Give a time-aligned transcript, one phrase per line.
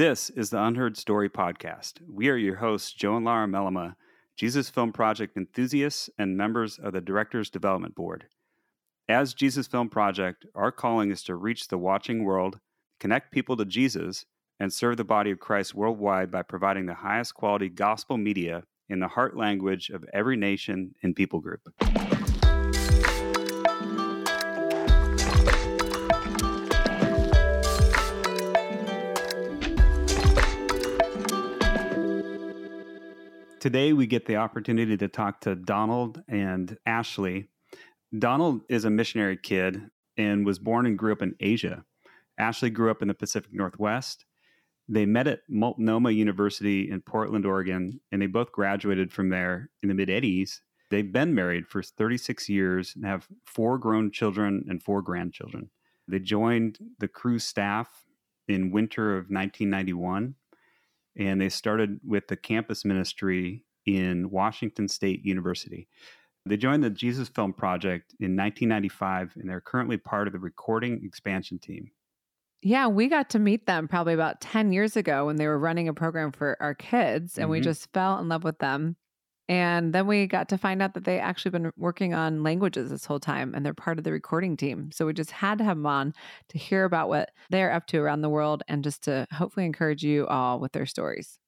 [0.00, 2.00] This is the Unheard Story Podcast.
[2.08, 3.96] We are your hosts, Joe and Lara Mellema,
[4.34, 8.24] Jesus Film Project enthusiasts and members of the Directors Development Board.
[9.10, 12.60] As Jesus Film Project, our calling is to reach the watching world,
[12.98, 14.24] connect people to Jesus,
[14.58, 19.00] and serve the body of Christ worldwide by providing the highest quality gospel media in
[19.00, 21.60] the heart language of every nation and people group.
[33.60, 37.50] Today, we get the opportunity to talk to Donald and Ashley.
[38.18, 39.82] Donald is a missionary kid
[40.16, 41.84] and was born and grew up in Asia.
[42.38, 44.24] Ashley grew up in the Pacific Northwest.
[44.88, 49.90] They met at Multnomah University in Portland, Oregon, and they both graduated from there in
[49.90, 50.60] the mid 80s.
[50.90, 55.68] They've been married for 36 years and have four grown children and four grandchildren.
[56.08, 58.06] They joined the Cru staff
[58.48, 60.34] in winter of 1991
[61.16, 65.88] and they started with the campus ministry in Washington State University.
[66.46, 71.00] They joined the Jesus Film Project in 1995, and they're currently part of the recording
[71.04, 71.90] expansion team.
[72.62, 75.88] Yeah, we got to meet them probably about 10 years ago when they were running
[75.88, 77.52] a program for our kids, and mm-hmm.
[77.52, 78.96] we just fell in love with them.
[79.50, 83.04] And then we got to find out that they actually been working on languages this
[83.04, 84.92] whole time and they're part of the recording team.
[84.92, 86.14] So we just had to have them on
[86.50, 90.04] to hear about what they're up to around the world and just to hopefully encourage
[90.04, 91.40] you all with their stories.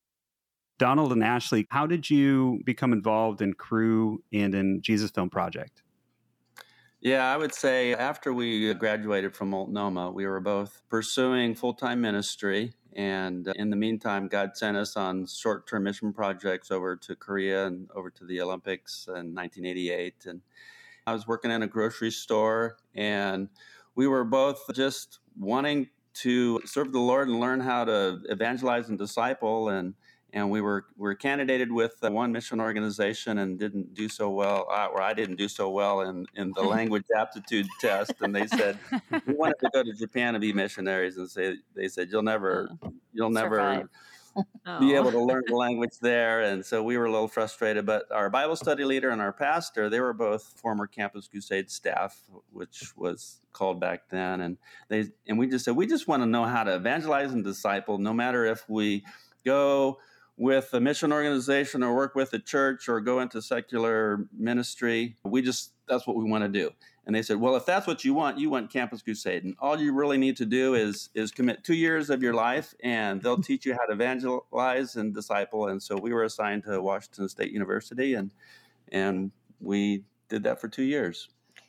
[0.80, 5.84] Donald and Ashley, how did you become involved in Cru and in Jesus Film Project?
[7.00, 12.00] Yeah, I would say after we graduated from Multnomah, we were both pursuing full time
[12.00, 16.96] ministry and uh, in the meantime, God sent us on short term mission projects over
[16.96, 20.26] to Korea and over to the Olympics in 1988.
[20.26, 20.42] And
[21.06, 23.48] I was working in a grocery store, and
[23.94, 28.98] we were both just wanting to serve the Lord and learn how to evangelize and
[28.98, 29.68] disciple.
[29.68, 29.94] And
[30.33, 34.66] and we were we were candidated with one mission organization and didn't do so well
[34.70, 38.46] uh, or I didn't do so well in in the language aptitude test and they
[38.46, 38.79] said
[39.27, 42.70] we wanted to go to Japan to be missionaries and say they said you'll never
[43.12, 43.89] you'll never
[44.80, 48.11] be able to learn the language there and so we were a little frustrated but
[48.11, 52.18] our Bible study leader and our pastor they were both former Campus Crusade staff
[52.51, 54.56] which was called back then and
[54.89, 57.98] they and we just said we just want to know how to evangelize and disciple
[57.98, 59.05] no matter if we
[59.45, 59.98] go
[60.42, 65.17] with a mission organization or work with a church or go into secular ministry.
[65.23, 66.73] We just, that's what we want to do.
[67.07, 69.45] And they said, well, if that's what you want, you want Campus Crusade.
[69.45, 72.75] And all you really need to do is, is commit two years of your life
[72.83, 73.42] and they'll mm-hmm.
[73.42, 75.69] teach you how to evangelize and disciple.
[75.69, 78.33] And so we were assigned to Washington State University and,
[78.91, 79.30] and
[79.61, 81.29] we did that for two years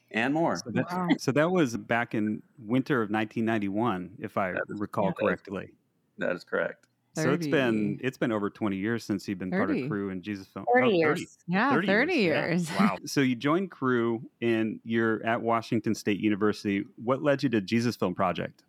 [0.10, 0.56] and more.
[0.56, 1.10] So that, wow.
[1.20, 5.70] so that was back in winter of 1991, if I recall correctly.
[6.18, 6.88] That is correct.
[7.16, 7.28] 30.
[7.28, 9.60] So it's been it's been over 20 years since you've been 30.
[9.60, 10.66] part of Cru and Jesus Film.
[10.74, 11.38] 30 oh, 30 years.
[11.48, 12.24] Yeah, 30, 30 years.
[12.24, 12.72] years.
[12.74, 12.86] Yeah.
[12.86, 12.98] Wow.
[13.06, 16.86] so you joined Cru and you're at Washington State University.
[17.04, 18.64] What led you to Jesus Film Project?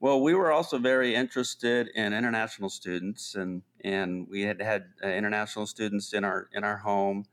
[0.00, 5.08] Well, we were also very interested in international students, and and we had had uh,
[5.08, 7.26] international students in our in our home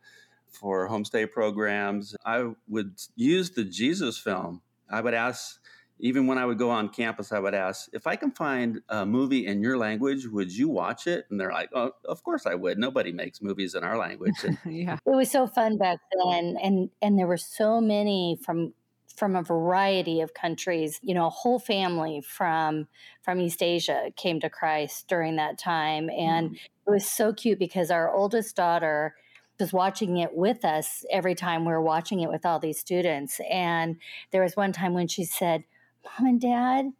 [0.47, 2.15] for homestay programs.
[2.25, 4.61] I would use the Jesus film.
[4.89, 5.59] I would ask
[6.00, 9.06] even when I would go on campus, I would ask, if I can find a
[9.06, 11.25] movie in your language, would you watch it?
[11.29, 12.78] And they're like, oh, of course I would.
[12.78, 14.35] Nobody makes movies in our language.
[14.44, 14.97] And, yeah.
[15.06, 16.57] It was so fun back then.
[16.61, 18.73] And, and there were so many from,
[19.16, 22.88] from a variety of countries, you know, a whole family from,
[23.22, 26.09] from East Asia came to Christ during that time.
[26.09, 26.56] And mm.
[26.56, 29.16] it was so cute because our oldest daughter,
[29.57, 33.39] was watching it with us every time we were watching it with all these students.
[33.50, 33.95] And
[34.31, 35.63] there was one time when she said,
[36.05, 36.91] Mom and Dad,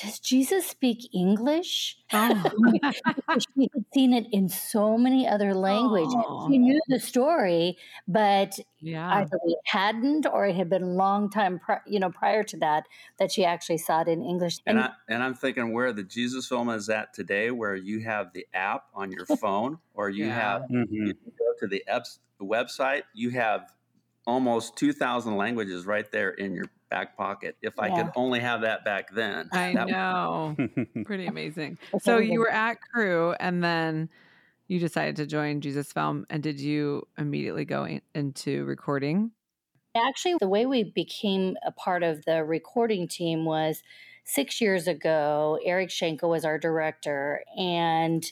[0.00, 1.98] does Jesus speak English?
[2.12, 2.50] Oh.
[3.38, 6.14] she had seen it in so many other languages.
[6.16, 6.48] Oh.
[6.48, 7.76] She knew the story,
[8.06, 9.08] but yeah.
[9.14, 12.56] either we hadn't, or it had been a long time, pri- you know, prior to
[12.58, 12.84] that,
[13.18, 14.58] that she actually saw it in English.
[14.66, 18.00] And, and, I, and I'm thinking where the Jesus film is at today, where you
[18.00, 20.34] have the app on your phone, or you yeah.
[20.34, 21.06] have mm-hmm.
[21.06, 23.72] you go to the, apps, the website, you have
[24.28, 27.56] almost 2,000 languages right there in your back pocket.
[27.62, 29.48] If I could only have that back then.
[29.52, 30.54] I know.
[31.04, 31.78] Pretty amazing.
[32.02, 34.10] So you were at Cru and then
[34.68, 36.26] you decided to join Jesus Film.
[36.28, 39.32] And did you immediately go in, into recording?
[39.96, 43.82] Actually, the way we became a part of the recording team was
[44.24, 45.58] six years ago.
[45.64, 48.30] Eric Schenkel was our director, and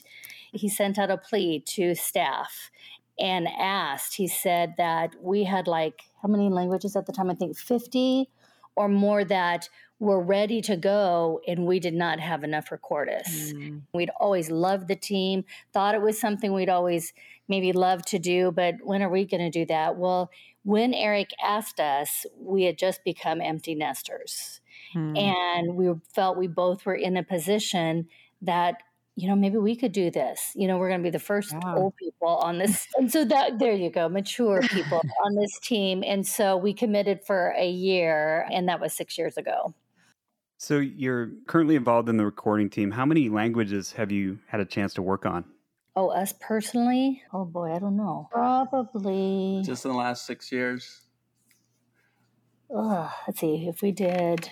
[0.53, 2.69] he sent out a plea to staff
[3.19, 4.15] and asked.
[4.15, 7.29] He said that we had like how many languages at the time?
[7.29, 8.29] I think 50
[8.75, 9.69] or more that
[9.99, 13.53] were ready to go and we did not have enough recordists.
[13.53, 13.81] Mm.
[13.93, 15.43] We'd always loved the team,
[15.73, 17.13] thought it was something we'd always
[17.47, 19.97] maybe love to do, but when are we going to do that?
[19.97, 20.29] Well,
[20.63, 24.61] when Eric asked us, we had just become empty nesters.
[24.95, 25.17] Mm.
[25.17, 28.07] And we felt we both were in a position
[28.41, 28.83] that
[29.17, 30.51] you know, maybe we could do this.
[30.55, 31.73] You know, we're going to be the first yeah.
[31.75, 32.87] old people on this.
[32.97, 36.03] And so that there you go, mature people on this team.
[36.05, 39.73] And so we committed for a year, and that was six years ago.
[40.59, 42.91] So you're currently involved in the recording team.
[42.91, 45.45] How many languages have you had a chance to work on?
[45.95, 47.23] Oh, us personally?
[47.33, 48.29] Oh boy, I don't know.
[48.31, 51.01] Probably just in the last six years.
[52.75, 54.51] Ugh, let's see if we did.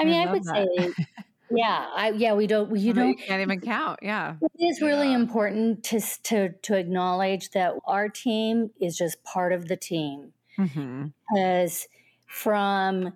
[0.00, 0.68] I mean, I, I would that.
[0.76, 1.04] say
[1.50, 5.14] yeah i yeah we don't you don't can't even count yeah it is really yeah.
[5.14, 11.06] important to to to acknowledge that our team is just part of the team mm-hmm.
[11.28, 11.86] because
[12.26, 13.12] from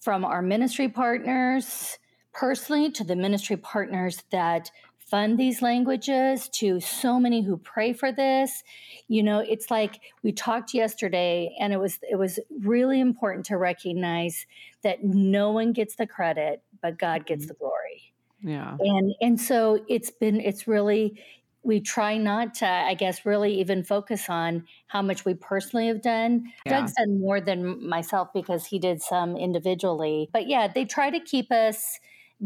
[0.00, 1.98] from our ministry partners
[2.32, 8.12] personally to the ministry partners that fund these languages to so many who pray for
[8.12, 8.62] this
[9.08, 13.56] you know it's like we talked yesterday and it was it was really important to
[13.56, 14.46] recognize
[14.82, 17.48] that no one gets the credit but god gets mm-hmm.
[17.48, 21.20] the glory yeah and and so it's been it's really
[21.64, 26.00] we try not to, I guess, really even focus on how much we personally have
[26.00, 26.44] done.
[26.64, 26.80] Yeah.
[26.80, 30.30] Doug's done more than myself because he did some individually.
[30.32, 31.98] But yeah, they try to keep us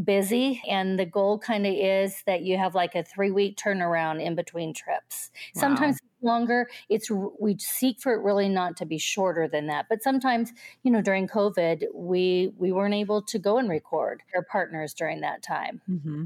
[0.05, 4.25] busy and the goal kind of is that you have like a three week turnaround
[4.25, 5.61] in between trips wow.
[5.61, 6.69] sometimes longer.
[6.89, 10.53] It's we seek for it really not to be shorter than that but sometimes
[10.83, 15.21] you know during covid we we weren't able to go and record our partners during
[15.21, 15.81] that time.
[15.89, 16.25] Mm-hmm.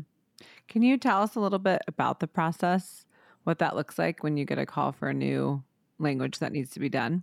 [0.69, 3.05] can you tell us a little bit about the process?
[3.45, 5.63] What that looks like when you get a call for a new
[5.99, 7.23] language that needs to be done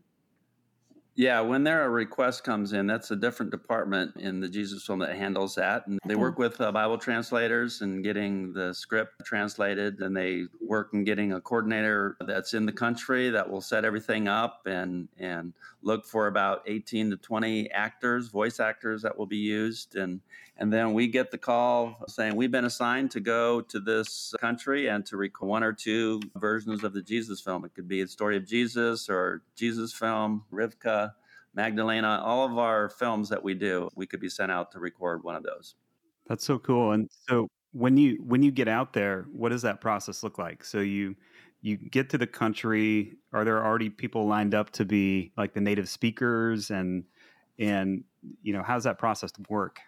[1.15, 4.99] yeah, when there a request comes in, that's a different department in the Jesus Film
[4.99, 5.85] that handles that.
[5.85, 10.89] And they work with uh, Bible translators and getting the script translated, and they work
[10.93, 15.53] in getting a coordinator that's in the country that will set everything up and and
[15.83, 20.19] look for about 18 to 20 actors, voice actors that will be used, and
[20.57, 24.87] and then we get the call saying we've been assigned to go to this country
[24.87, 27.65] and to record one or two versions of the Jesus film.
[27.65, 31.02] It could be the story of Jesus or Jesus film, Rivka,
[31.55, 35.23] Magdalena, all of our films that we do, we could be sent out to record
[35.23, 35.75] one of those.
[36.27, 36.93] That's so cool.
[36.93, 40.63] And so when you when you get out there, what does that process look like?
[40.63, 41.15] So you
[41.61, 45.61] you get to the country, are there already people lined up to be like the
[45.61, 47.03] native speakers and
[47.59, 48.03] and
[48.41, 49.79] you know, how's that process work?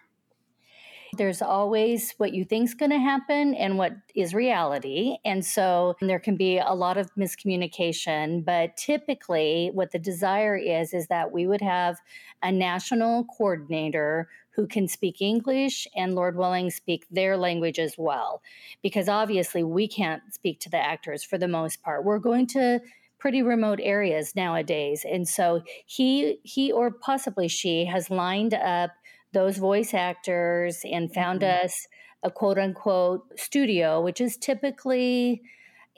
[1.14, 5.16] There's always what you think is going to happen and what is reality.
[5.24, 8.44] And so there can be a lot of miscommunication.
[8.44, 11.98] But typically, what the desire is, is that we would have
[12.42, 18.42] a national coordinator who can speak English and, Lord willing, speak their language as well.
[18.82, 22.04] Because obviously, we can't speak to the actors for the most part.
[22.04, 22.80] We're going to
[23.18, 28.90] pretty remote areas nowadays and so he he or possibly she has lined up
[29.36, 31.66] those voice actors and found mm-hmm.
[31.66, 31.86] us
[32.22, 35.42] a quote unquote studio, which is typically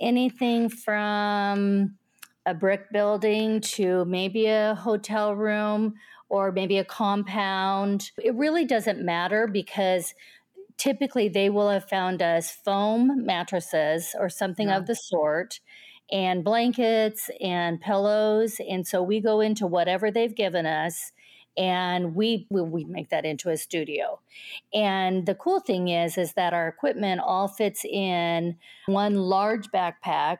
[0.00, 1.94] anything from
[2.44, 5.94] a brick building to maybe a hotel room
[6.28, 8.10] or maybe a compound.
[8.18, 10.14] It really doesn't matter because
[10.76, 14.78] typically they will have found us foam mattresses or something yeah.
[14.78, 15.60] of the sort
[16.10, 18.60] and blankets and pillows.
[18.68, 21.12] And so we go into whatever they've given us
[21.58, 24.20] and we we make that into a studio.
[24.72, 30.38] And the cool thing is is that our equipment all fits in one large backpack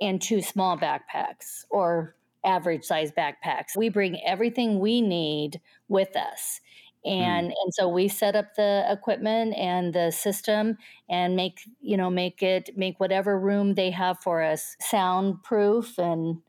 [0.00, 3.76] and two small backpacks or average size backpacks.
[3.76, 6.60] We bring everything we need with us.
[7.04, 7.54] And mm.
[7.64, 12.42] and so we set up the equipment and the system and make you know make
[12.42, 16.42] it make whatever room they have for us soundproof and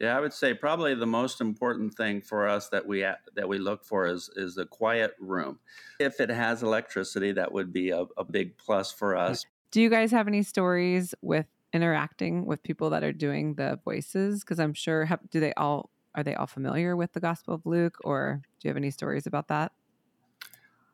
[0.00, 3.58] yeah, I would say probably the most important thing for us that we that we
[3.58, 5.58] look for is is a quiet room.
[5.98, 9.44] If it has electricity, that would be a, a big plus for us.
[9.70, 14.40] Do you guys have any stories with interacting with people that are doing the voices?
[14.40, 17.66] Because I'm sure have, do they all are they all familiar with the Gospel of
[17.66, 19.72] Luke, or do you have any stories about that?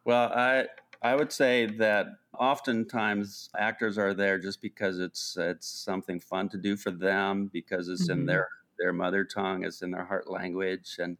[0.05, 0.67] Well, I
[1.01, 6.59] I would say that oftentimes actors are there just because it's it's something fun to
[6.59, 8.21] do for them because it's mm-hmm.
[8.21, 11.16] in their their mother tongue is in their heart language and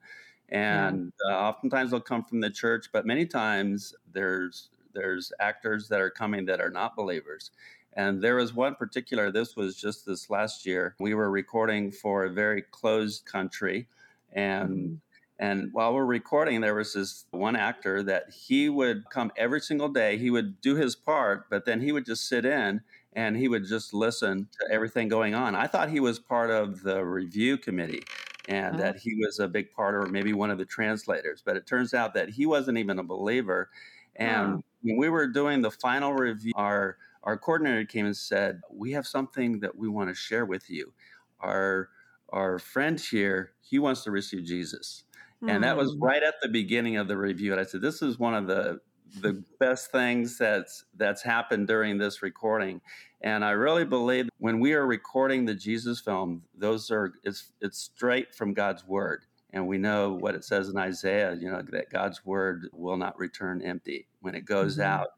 [0.49, 1.35] and yeah.
[1.35, 6.11] uh, oftentimes they'll come from the church but many times there's there's actors that are
[6.11, 7.51] coming that are not believers
[7.95, 12.25] and there was one particular this was just this last year we were recording for
[12.25, 13.87] a very closed country
[14.33, 14.95] and mm-hmm.
[15.39, 19.89] And while we're recording, there was this one actor that he would come every single
[19.89, 20.17] day.
[20.17, 22.81] He would do his part, but then he would just sit in
[23.17, 25.55] and he would just listen to everything going on.
[25.55, 28.03] I thought he was part of the review committee
[28.47, 28.79] and oh.
[28.79, 31.95] that he was a big part or maybe one of the translators, but it turns
[31.95, 33.71] out that he wasn't even a believer.
[34.17, 34.65] And oh.
[34.83, 39.07] when we were doing the final review, our our coordinator came and said, "We have
[39.07, 40.93] something that we want to share with you.
[41.41, 41.89] Our
[42.29, 45.03] our friend here, he wants to receive Jesus."
[45.47, 46.03] And that was hmm.
[46.03, 47.53] right at the beginning of the review.
[47.53, 48.81] And I said, "This is one of the
[49.21, 52.81] the best things that's that's happened during this recording."
[53.23, 57.79] And I really believe when we are recording the Jesus film, those are it's it's
[57.79, 59.25] straight from God's word.
[59.53, 63.19] And we know what it says in Isaiah, you know, that God's word will not
[63.19, 64.83] return empty when it goes mm-hmm.
[64.83, 65.09] out.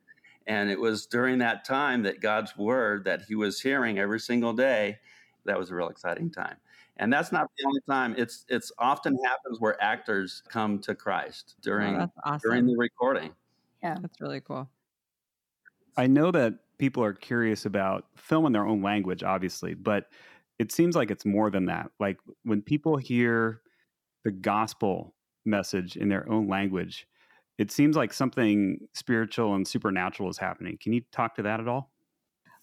[0.47, 4.53] And it was during that time that God's word that he was hearing every single
[4.53, 4.99] day,
[5.45, 6.57] that was a real exciting time.
[6.99, 8.15] And that's not the only time.
[8.17, 12.41] It's it's often happens where actors come to Christ during oh, awesome.
[12.43, 13.33] during the recording.
[13.83, 14.69] Yeah, that's really cool.
[15.97, 20.07] I know that people are curious about film in their own language, obviously, but
[20.59, 21.91] it seems like it's more than that.
[21.99, 23.63] Like when people hear
[24.25, 27.07] the gospel message in their own language,
[27.59, 30.79] it seems like something spiritual and supernatural is happening.
[30.81, 31.91] Can you talk to that at all?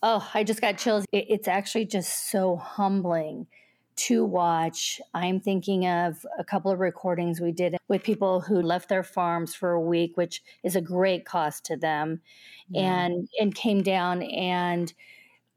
[0.02, 1.06] Oh, I just got chills.
[1.12, 3.48] It's actually just so humbling
[3.96, 5.00] to watch.
[5.14, 9.56] I'm thinking of a couple of recordings we did with people who left their farms
[9.56, 12.22] for a week, which is a great cost to them,
[12.70, 13.06] yeah.
[13.06, 14.94] and and came down and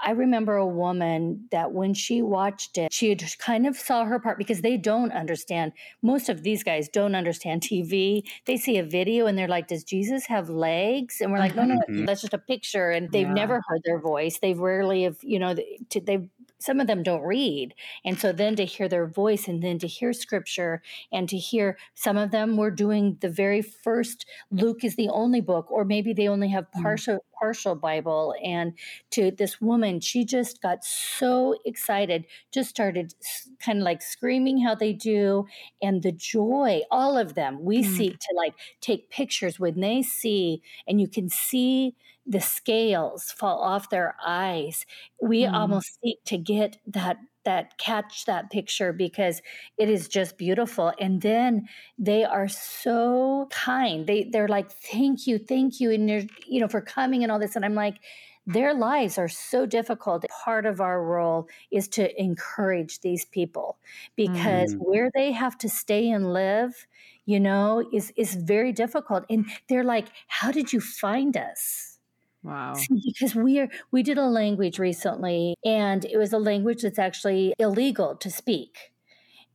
[0.00, 4.20] I remember a woman that when she watched it, she had kind of saw her
[4.20, 5.72] part because they don't understand.
[6.02, 8.22] Most of these guys don't understand TV.
[8.44, 11.20] They see a video and they're like, Does Jesus have legs?
[11.20, 12.04] And we're like, No, no, mm-hmm.
[12.04, 12.90] that's just a picture.
[12.90, 13.34] And they've yeah.
[13.34, 14.38] never heard their voice.
[14.38, 16.28] They've rarely have, you know, they've
[16.60, 17.74] some of them don't read.
[18.04, 21.78] And so then to hear their voice and then to hear scripture and to hear
[21.94, 26.12] some of them were doing the very first Luke is the only book, or maybe
[26.12, 26.82] they only have mm.
[26.82, 28.34] partial mm partial Bible.
[28.42, 28.72] And
[29.12, 33.14] to this woman, she just got so excited, just started
[33.60, 35.46] kind of like screaming how they do.
[35.80, 40.02] And the joy, all of them, we mm seek to like take pictures when they
[40.02, 41.94] see, and you can see
[42.28, 44.84] the scales fall off their eyes.
[45.20, 45.52] We mm.
[45.52, 49.40] almost seek to get that that catch that picture because
[49.78, 51.66] it is just beautiful and then
[51.96, 56.68] they are so kind they they're like thank you thank you and they're you know
[56.68, 58.00] for coming and all this and i'm like
[58.46, 63.78] their lives are so difficult part of our role is to encourage these people
[64.14, 64.78] because mm.
[64.80, 66.86] where they have to stay and live
[67.24, 71.97] you know is is very difficult and they're like how did you find us
[72.42, 72.74] Wow.
[73.04, 77.54] Because we are we did a language recently and it was a language that's actually
[77.58, 78.92] illegal to speak.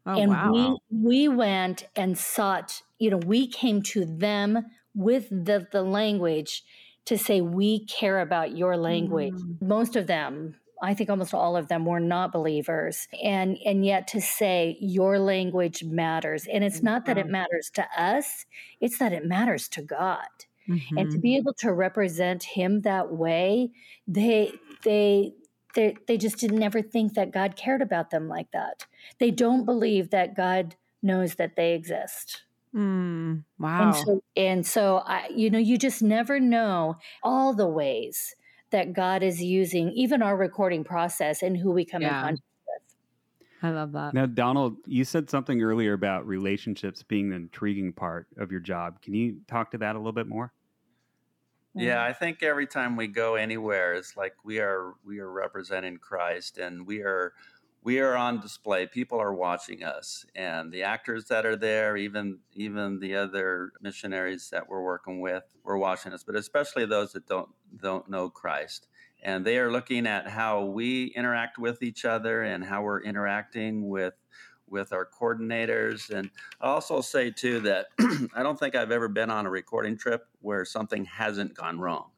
[0.06, 0.52] Oh, and wow.
[0.52, 6.64] we we went and sought, you know, we came to them with the the language
[7.06, 9.34] to say we care about your language.
[9.34, 9.62] Mm.
[9.62, 13.08] Most of them I think almost all of them were not believers.
[13.24, 16.46] And and yet to say your language matters.
[16.52, 18.46] And it's not that it matters to us,
[18.82, 20.28] it's that it matters to God.
[20.70, 20.98] Mm-hmm.
[20.98, 21.22] And to mm-hmm.
[21.22, 23.72] be able to represent him that way,
[24.08, 24.54] they
[24.84, 25.34] they
[25.76, 28.86] they they just didn't ever think that God cared about them like that.
[29.20, 32.44] They don't believe that God knows that they exist.
[32.74, 33.88] Mm, wow.
[33.88, 38.36] And so, and so I, you know, you just never know all the ways
[38.72, 42.08] that God is using even our recording process and who we come yeah.
[42.08, 42.42] in contact
[43.64, 44.14] I love that.
[44.14, 49.02] Now, Donald, you said something earlier about relationships being the intriguing part of your job.
[49.02, 50.52] Can you talk to that a little bit more?
[51.74, 52.10] Yeah, mm.
[52.10, 56.58] I think every time we go anywhere, it's like we are we are representing Christ,
[56.58, 57.34] and we are
[57.84, 58.86] we are on display.
[58.86, 64.50] People are watching us, and the actors that are there, even even the other missionaries
[64.50, 66.24] that we're working with, were watching us.
[66.24, 67.50] But especially those that don't
[67.82, 68.90] don't know Christ,
[69.24, 73.88] and they are looking at how we interact with each other and how we're interacting
[73.88, 74.14] with
[74.70, 76.10] with our coordinators.
[76.10, 76.30] And
[76.62, 77.88] i also say too that
[78.36, 82.10] i don't think i've ever been on a recording trip where something hasn't gone wrong.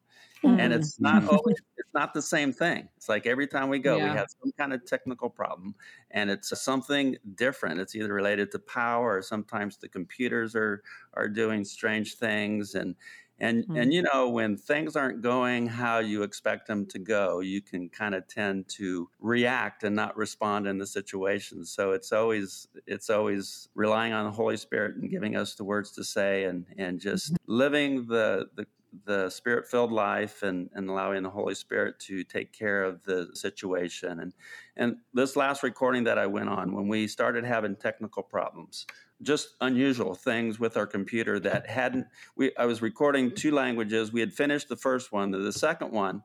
[0.44, 0.60] Mm-hmm.
[0.60, 2.88] and it's not always it's not the same thing.
[2.98, 4.10] It's like every time we go yeah.
[4.10, 5.74] we have some kind of technical problem
[6.10, 7.80] and it's something different.
[7.80, 10.82] It's either related to power or sometimes the computers are
[11.14, 12.74] are doing strange things.
[12.74, 12.96] And
[13.38, 13.76] and mm-hmm.
[13.76, 17.88] and you know when things aren't going how you expect them to go you can
[17.88, 23.10] kind of tend to react and not respond in the situation so it's always it's
[23.10, 27.00] always relying on the holy spirit and giving us the words to say and and
[27.00, 27.52] just mm-hmm.
[27.52, 28.66] living the the
[29.04, 33.28] the spirit filled life and, and allowing the Holy Spirit to take care of the
[33.34, 34.20] situation.
[34.20, 34.32] And,
[34.76, 38.86] and this last recording that I went on, when we started having technical problems,
[39.22, 42.06] just unusual things with our computer that hadn't
[42.36, 44.12] we I was recording two languages.
[44.12, 46.22] We had finished the first one, the second one,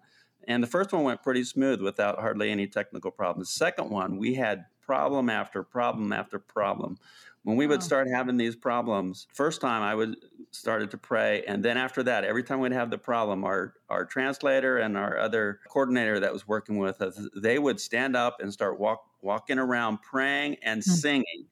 [0.47, 3.49] and the first one went pretty smooth without hardly any technical problems.
[3.49, 6.97] The second one, we had problem after problem after problem.
[7.43, 10.15] When we would start having these problems, first time I would
[10.51, 14.05] started to pray, and then after that, every time we'd have the problem, our our
[14.05, 18.53] translator and our other coordinator that was working with us, they would stand up and
[18.53, 20.91] start walk walking around praying and hmm.
[20.91, 21.47] singing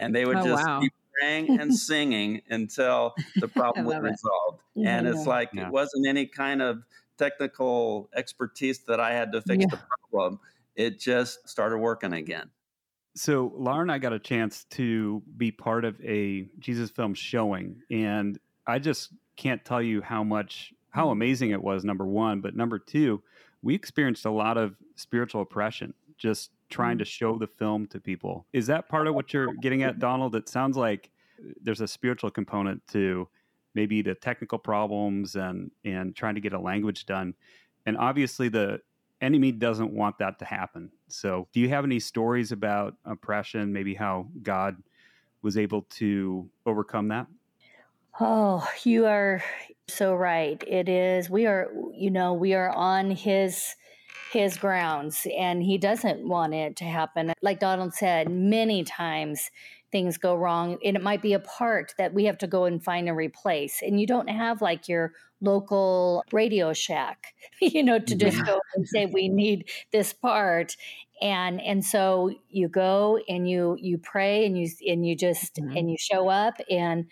[0.00, 0.80] and they would oh, just wow.
[0.80, 4.62] keep praying and singing until the problem was resolved.
[4.74, 4.86] It.
[4.86, 5.66] And yeah, it's like yeah.
[5.66, 6.82] it wasn't any kind of
[7.18, 9.66] technical expertise that I had to fix yeah.
[9.70, 9.80] the
[10.10, 10.40] problem.
[10.74, 12.50] It just started working again.
[13.14, 17.82] So Lara and I got a chance to be part of a Jesus film showing,
[17.90, 21.12] and I just can't tell you how much how mm.
[21.12, 21.84] amazing it was.
[21.84, 23.22] Number one, but number two,
[23.62, 27.08] we experienced a lot of spiritual oppression just trying to mm.
[27.08, 28.46] show the film to people.
[28.52, 30.34] Is that part of what you're getting at, Donald?
[30.34, 33.28] It sounds like uh, there's a spiritual component to
[33.74, 37.34] maybe the technical problems and and trying to get a language done.
[37.86, 38.80] And obviously the
[39.20, 40.90] enemy doesn't want that to happen.
[41.08, 44.76] So, do you have any stories about oppression, maybe how God
[45.42, 47.26] was able to overcome that?
[48.18, 49.42] Oh, you are
[49.88, 50.62] so right.
[50.66, 53.74] It is we are you know, we are on his
[54.30, 57.32] his grounds and he doesn't want it to happen.
[57.42, 59.50] Like Donald said, many times
[59.90, 62.82] things go wrong and it might be a part that we have to go and
[62.82, 63.82] find and replace.
[63.82, 68.86] And you don't have like your local radio shack, you know, to just go and
[68.86, 70.76] say we need this part.
[71.20, 75.76] And and so you go and you you pray and you and you just mm-hmm.
[75.76, 77.06] and you show up and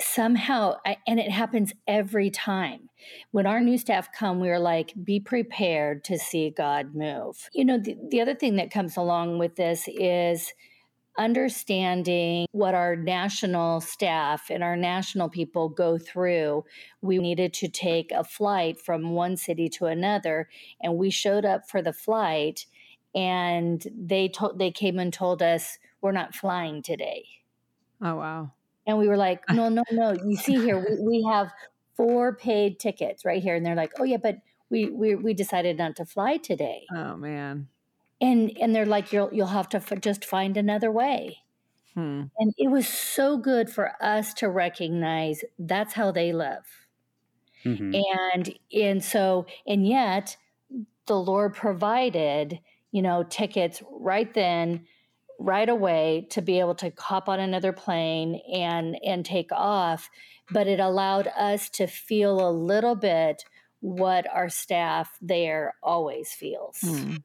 [0.00, 0.74] somehow
[1.06, 2.88] and it happens every time.
[3.30, 7.48] When our new staff come we're like be prepared to see god move.
[7.52, 10.52] You know the, the other thing that comes along with this is
[11.18, 16.64] understanding what our national staff and our national people go through.
[17.00, 20.48] We needed to take a flight from one city to another
[20.80, 22.66] and we showed up for the flight
[23.16, 27.24] and they told they came and told us we're not flying today.
[28.00, 28.52] Oh wow
[28.88, 30.12] and we were like, no, no, no.
[30.12, 31.52] You see here, we, we have
[31.96, 33.54] four paid tickets right here.
[33.54, 34.38] And they're like, oh, yeah, but
[34.70, 36.86] we, we, we decided not to fly today.
[36.92, 37.68] Oh, man.
[38.20, 41.38] And, and they're like, you'll, you'll have to f- just find another way.
[41.94, 42.24] Hmm.
[42.38, 46.86] And it was so good for us to recognize that's how they live.
[47.64, 47.94] Mm-hmm.
[48.32, 50.36] And, and so, and yet
[51.06, 54.86] the Lord provided, you know, tickets right then
[55.38, 60.10] right away to be able to hop on another plane and and take off
[60.50, 63.44] but it allowed us to feel a little bit
[63.80, 67.22] what our staff there always feels mm.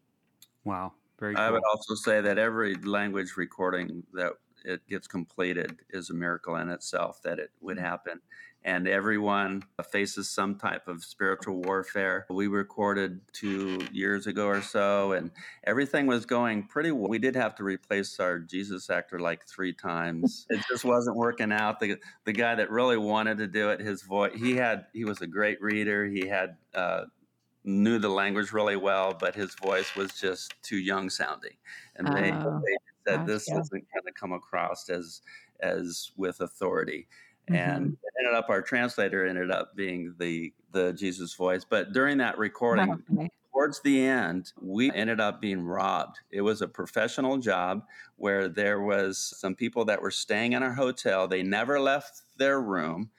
[0.64, 1.44] wow very cool.
[1.44, 6.56] i would also say that every language recording that it gets completed is a miracle
[6.56, 7.84] in itself that it would hmm.
[7.84, 8.22] happen
[8.66, 12.26] and everyone faces some type of spiritual warfare.
[12.30, 15.32] We recorded two years ago or so, and
[15.66, 17.10] everything was going pretty well.
[17.10, 20.46] We did have to replace our Jesus actor like three times.
[20.54, 21.80] It just wasn't working out.
[21.80, 25.20] The the guy that really wanted to do it, his voice, he had he was
[25.22, 26.06] a great reader.
[26.06, 27.06] He had uh,
[27.64, 31.56] knew the language really well, but his voice was just too young sounding,
[31.96, 33.58] and they, oh, they gosh, this yeah.
[33.58, 35.22] wasn't going to come across as
[35.60, 37.08] as with authority.
[37.50, 37.56] Mm-hmm.
[37.56, 41.66] And it ended up our translator ended up being the the Jesus voice.
[41.68, 43.30] But during that recording, okay.
[43.52, 46.18] towards the end, we ended up being robbed.
[46.32, 47.84] It was a professional job
[48.16, 51.28] where there was some people that were staying in our hotel.
[51.28, 53.10] They never left their room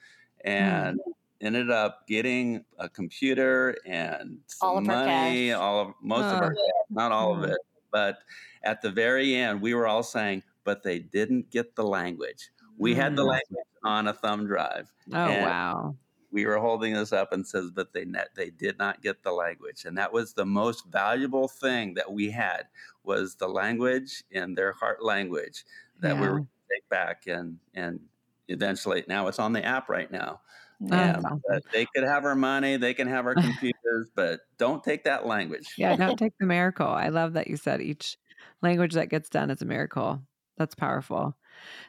[0.43, 1.13] and mm.
[1.41, 6.37] ended up getting a computer and all money, all of most oh.
[6.37, 6.55] of our
[6.89, 7.57] not all of it.
[7.95, 8.17] But
[8.61, 12.49] at the very end, we were all saying, but they didn't get the language.
[12.77, 12.97] We mm.
[12.97, 13.29] had the mm.
[13.29, 14.91] language on a thumb drive.
[15.13, 15.95] Oh wow!
[16.29, 19.31] We were holding this up and says, but they net they did not get the
[19.31, 22.63] language, and that was the most valuable thing that we had
[23.05, 25.63] was the language in their heart language
[26.01, 26.21] that yeah.
[26.21, 28.01] we were take back and and
[28.49, 30.41] eventually now it's on the app right now.
[30.81, 31.41] Yeah, awesome.
[31.71, 33.35] they could have our money, they can have our
[33.85, 35.73] computers, but don't take that language.
[35.77, 36.87] Yeah, don't take the miracle.
[36.87, 38.17] I love that you said each
[38.61, 40.21] language that gets done is a miracle.
[40.57, 41.35] That's powerful.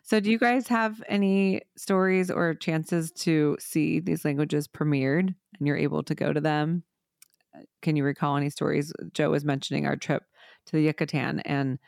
[0.03, 5.67] So, do you guys have any stories or chances to see these languages premiered and
[5.67, 6.83] you're able to go to them?
[7.55, 8.93] Uh, can you recall any stories?
[9.13, 10.25] Joe was mentioning our trip
[10.67, 11.79] to the Yucatan and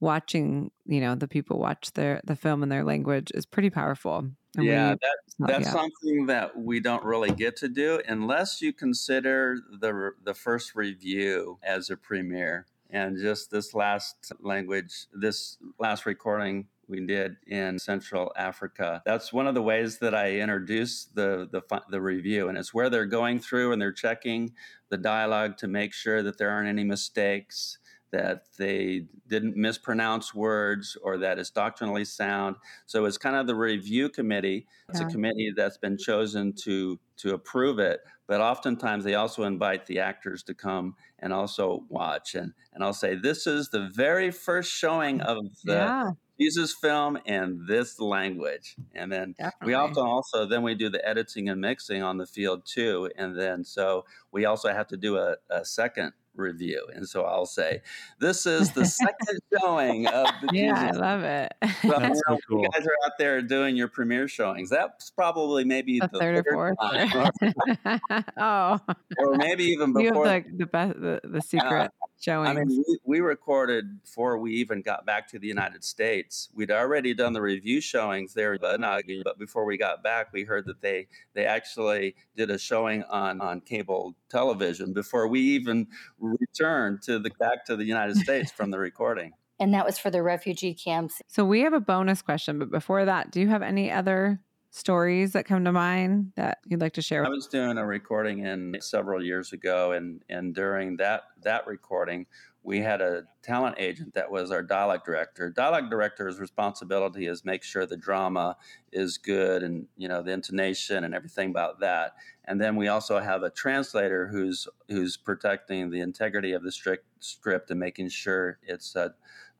[0.00, 4.28] watching, you know, the people watch their the film in their language is pretty powerful.
[4.58, 5.72] Yeah, that, that's yeah.
[5.72, 11.58] something that we don't really get to do unless you consider the the first review
[11.62, 12.66] as a premiere.
[12.92, 19.00] And just this last language, this last recording we did in Central Africa.
[19.06, 22.90] That's one of the ways that I introduce the the the review, and it's where
[22.90, 24.54] they're going through and they're checking
[24.88, 27.78] the dialogue to make sure that there aren't any mistakes
[28.12, 32.56] that they didn't mispronounce words or that it's doctrinally sound.
[32.86, 34.66] So it's kind of the review committee.
[34.88, 35.06] It's yeah.
[35.06, 39.98] a committee that's been chosen to to approve it, but oftentimes they also invite the
[39.98, 42.34] actors to come and also watch.
[42.34, 46.10] And and I'll say this is the very first showing mm, of the yeah.
[46.40, 48.74] Jesus film in this language.
[48.94, 49.66] And then Definitely.
[49.66, 53.10] we often also then we do the editing and mixing on the field too.
[53.16, 56.86] And then so we also have to do a, a second review.
[56.94, 57.82] And so I'll say,
[58.18, 61.00] this is the second showing of the Yeah, Jesus.
[61.02, 61.52] I love it.
[61.82, 62.62] So, That's so cool.
[62.62, 64.70] You guys are out there doing your premiere showings.
[64.70, 66.74] That's probably maybe the, the third, third, or
[67.12, 68.22] fourth.
[68.36, 68.78] oh.
[69.18, 70.24] Or maybe even before.
[70.26, 71.90] You have the, the best, the, the secret.
[72.20, 72.48] Showing.
[72.48, 76.50] I mean, we, we, recorded before we even got back to the United States.
[76.54, 78.78] We'd already done the review showings there, but
[79.24, 83.40] but before we got back, we heard that they they actually did a showing on
[83.40, 85.86] on cable television before we even
[86.18, 89.32] returned to the back to the United States from the recording.
[89.58, 91.22] And that was for the refugee camps.
[91.26, 95.32] So we have a bonus question, but before that, do you have any other stories
[95.32, 97.24] that come to mind that you'd like to share?
[97.24, 102.26] I was doing a recording in several years ago, and and during that that recording,
[102.62, 105.50] we had a talent agent that was our dialogue director.
[105.50, 108.56] Dialogue director's responsibility is make sure the drama
[108.92, 112.14] is good and you know the intonation and everything about that.
[112.44, 117.06] And then we also have a translator who's who's protecting the integrity of the strict
[117.20, 119.10] script and making sure it's uh,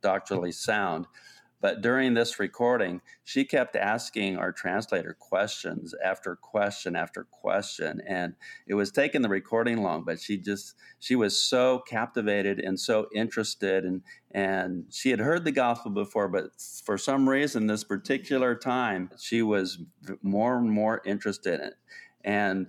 [0.03, 1.07] doctrinally sound.
[1.61, 8.01] But during this recording, she kept asking our translator questions after question after question.
[8.07, 8.35] And
[8.67, 13.09] it was taking the recording long, but she just, she was so captivated and so
[13.15, 13.85] interested.
[13.85, 16.51] And, and she had heard the gospel before, but
[16.85, 19.79] for some reason, this particular time, she was
[20.23, 21.75] more and more interested in it.
[22.25, 22.69] And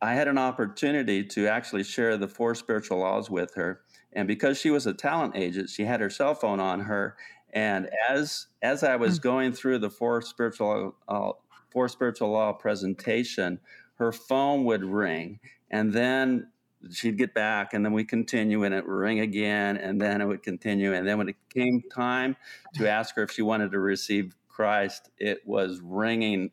[0.00, 3.80] I had an opportunity to actually share the four spiritual laws with her.
[4.12, 7.16] And because she was a talent agent, she had her cell phone on her
[7.56, 9.22] and as as I was hmm.
[9.22, 11.32] going through the four spiritual uh,
[11.72, 13.58] four spiritual law presentation,
[13.94, 15.40] her phone would ring,
[15.70, 16.48] and then
[16.92, 20.26] she'd get back, and then we continue, and it would ring again, and then it
[20.26, 22.36] would continue, and then when it came time
[22.74, 26.50] to ask her if she wanted to receive Christ, it was ringing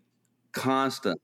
[0.53, 1.19] constantly.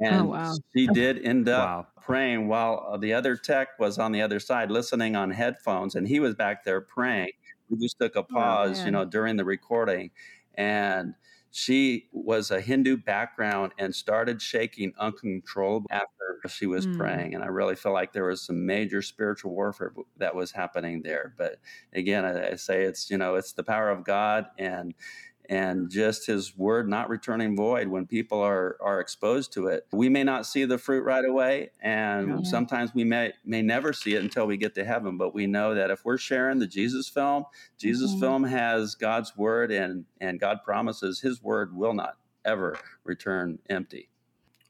[0.00, 0.54] Oh, and oh, wow.
[0.74, 1.86] she did end up wow.
[2.00, 6.20] praying while the other tech was on the other side listening on headphones, and he
[6.20, 7.30] was back there praying
[7.68, 10.10] we just took a oh, pause, oh, you know, during the recording,
[10.54, 11.14] and
[11.50, 16.08] she was a Hindu background and started shaking uncontrollably after
[16.48, 16.98] she was mm.
[16.98, 17.34] praying.
[17.34, 21.32] And I really feel like there was some major spiritual warfare that was happening there.
[21.38, 21.60] But
[21.92, 24.94] again, I, I say it's you know it's the power of God and
[25.48, 30.08] and just his word not returning void when people are are exposed to it we
[30.08, 32.36] may not see the fruit right away and yeah.
[32.42, 35.74] sometimes we may may never see it until we get to heaven but we know
[35.74, 37.44] that if we're sharing the jesus film
[37.78, 38.20] jesus mm-hmm.
[38.20, 44.08] film has god's word and and god promises his word will not ever return empty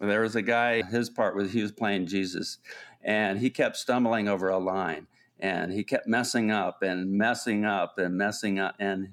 [0.00, 2.58] there was a guy his part was he was playing jesus
[3.02, 5.06] and he kept stumbling over a line
[5.38, 9.12] and he kept messing up and messing up and messing up and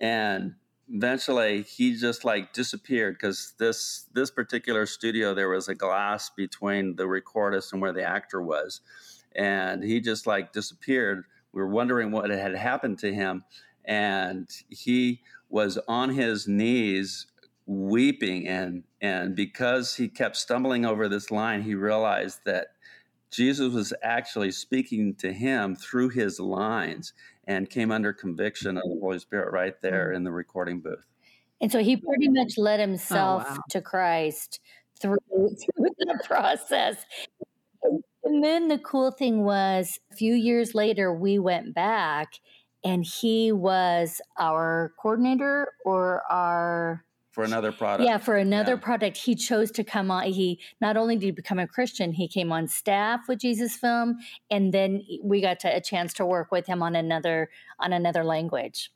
[0.00, 0.54] and
[0.92, 6.96] eventually he just like disappeared because this this particular studio there was a glass between
[6.96, 8.80] the recordist and where the actor was.
[9.36, 11.24] And he just like disappeared.
[11.52, 13.44] We were wondering what had happened to him.
[13.84, 17.26] And he was on his knees
[17.66, 18.48] weeping.
[18.48, 22.68] And and because he kept stumbling over this line he realized that
[23.30, 27.12] Jesus was actually speaking to him through his lines
[27.48, 31.06] and came under conviction of the Holy Spirit right there in the recording booth.
[31.60, 33.58] And so he pretty much led oh, himself oh, wow.
[33.70, 34.60] to Christ
[35.00, 36.96] through, through the process.
[38.22, 42.34] And then the cool thing was a few years later, we went back
[42.84, 48.08] and he was our coordinator or our for another product.
[48.08, 48.80] Yeah, for another yeah.
[48.80, 49.16] product.
[49.16, 50.24] He chose to come on.
[50.24, 54.18] He not only did he become a Christian, he came on staff with Jesus Film,
[54.50, 58.24] and then we got to, a chance to work with him on another on another
[58.24, 58.90] language.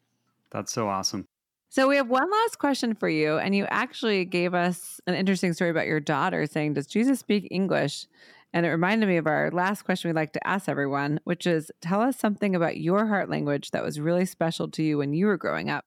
[0.50, 1.28] That's so awesome.
[1.68, 5.54] So we have one last question for you, and you actually gave us an interesting
[5.54, 8.06] story about your daughter saying, "Does Jesus speak English?"
[8.54, 11.70] And it reminded me of our last question we'd like to ask everyone, which is
[11.80, 15.26] tell us something about your heart language that was really special to you when you
[15.26, 15.86] were growing up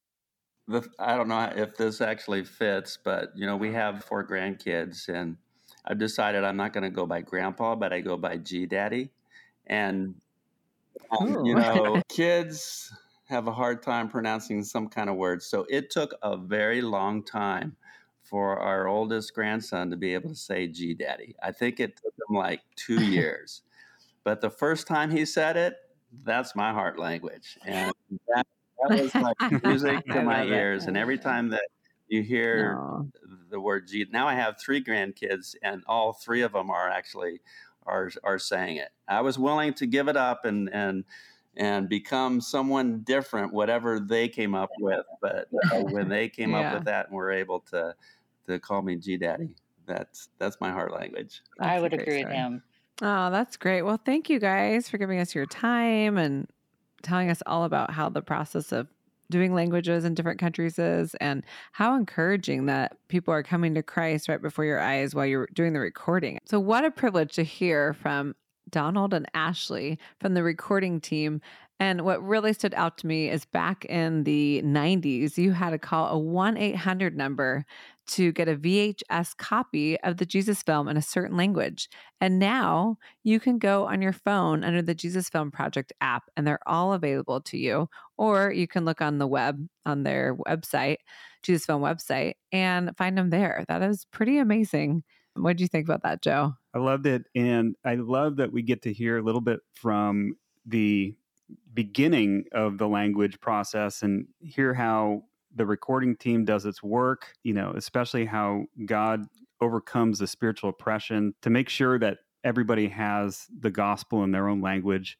[0.67, 5.08] the, I don't know if this actually fits, but you know, we have four grandkids,
[5.10, 5.38] and
[5.86, 9.10] I've decided I'm not going to go by grandpa, but I go by G Daddy.
[9.67, 10.15] And
[11.19, 12.91] um, you know, kids
[13.25, 15.45] have a hard time pronouncing some kind of words.
[15.45, 17.75] So it took a very long time
[18.23, 21.36] for our oldest grandson to be able to say G Daddy.
[21.41, 23.62] I think it took him like two years.
[24.23, 25.75] but the first time he said it,
[26.23, 27.58] that's my heart language.
[27.65, 27.93] And
[28.28, 28.47] that,
[28.88, 30.83] that was like music to my ears.
[30.83, 30.89] It.
[30.89, 31.63] And every time that
[32.07, 33.09] you hear no.
[33.49, 37.41] the word G, now I have three grandkids, and all three of them are actually
[37.85, 38.89] are are saying it.
[39.07, 41.03] I was willing to give it up and and
[41.57, 45.05] and become someone different, whatever they came up with.
[45.21, 46.59] But uh, when they came yeah.
[46.59, 47.95] up with that and were able to
[48.47, 51.41] to call me G Daddy, that's that's my heart language.
[51.57, 52.63] That's I would agree with him.
[53.01, 53.81] Oh, that's great.
[53.81, 56.47] Well, thank you guys for giving us your time and
[57.06, 58.88] telling us all about how the process of
[59.30, 64.28] doing languages in different countries is and how encouraging that people are coming to Christ
[64.28, 66.39] right before your eyes while you're doing the recording.
[66.46, 68.36] So, what a privilege to hear from
[68.70, 71.41] Donald and Ashley from the recording team.
[71.79, 75.77] And what really stood out to me is back in the 90s, you had to
[75.77, 77.65] call a 1 800 number
[78.07, 81.89] to get a VHS copy of the Jesus film in a certain language.
[82.21, 86.45] And now you can go on your phone under the Jesus Film Project app, and
[86.45, 87.89] they're all available to you.
[88.17, 90.97] Or you can look on the web, on their website,
[91.43, 93.65] Jesus Film website, and find them there.
[93.67, 95.03] That is pretty amazing.
[95.33, 96.53] What do you think about that, Joe?
[96.73, 97.23] I loved it.
[97.35, 101.15] And I love that we get to hear a little bit from the
[101.73, 105.23] beginning of the language process and hear how
[105.55, 109.25] the recording team does its work, you know, especially how God
[109.62, 114.62] overcomes the spiritual oppression to make sure that everybody has the gospel in their own
[114.62, 115.17] language.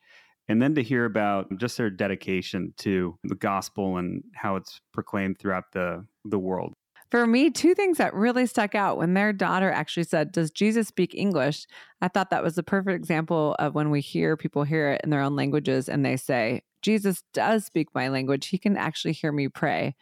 [0.47, 5.39] And then to hear about just their dedication to the gospel and how it's proclaimed
[5.39, 6.73] throughout the, the world.
[7.11, 10.87] For me, two things that really stuck out when their daughter actually said, Does Jesus
[10.87, 11.67] speak English?
[12.01, 15.11] I thought that was the perfect example of when we hear people hear it in
[15.11, 18.47] their own languages and they say, Jesus does speak my language.
[18.47, 19.95] He can actually hear me pray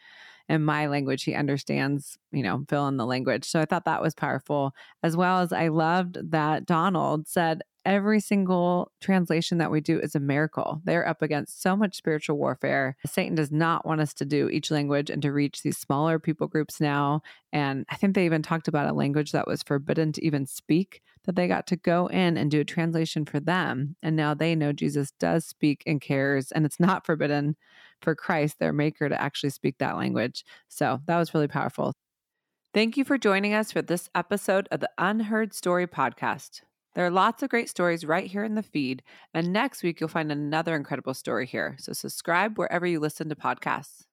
[0.48, 1.24] in my language.
[1.24, 3.44] He understands, you know, fill in the language.
[3.44, 8.20] So I thought that was powerful, as well as I loved that Donald said, every
[8.20, 10.80] single translation that we do is a miracle.
[10.84, 12.96] They're up against so much spiritual warfare.
[13.06, 16.46] Satan does not want us to do each language and to reach these smaller people
[16.46, 17.22] groups now.
[17.52, 21.02] And I think they even talked about a language that was forbidden to even speak,
[21.24, 23.96] that they got to go in and do a translation for them.
[24.02, 27.56] And now they know Jesus does speak and cares, and it's not forbidden
[28.00, 30.44] for Christ, their maker, to actually speak that language.
[30.68, 31.94] So that was really powerful.
[32.74, 36.62] Thank you for joining us for this episode of the Unheard Story podcast.
[36.94, 39.02] There are lots of great stories right here in the feed,
[39.32, 41.76] and next week you'll find another incredible story here.
[41.78, 44.04] So subscribe wherever you listen to podcasts.